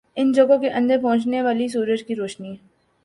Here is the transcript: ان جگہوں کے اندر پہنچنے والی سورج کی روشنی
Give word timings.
ان 0.17 0.31
جگہوں 0.31 0.57
کے 0.57 0.69
اندر 0.69 0.97
پہنچنے 1.01 1.41
والی 1.41 1.67
سورج 1.67 2.03
کی 2.03 2.15
روشنی 2.15 2.55